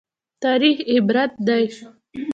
[0.43, 1.65] تاریخ عبرت دی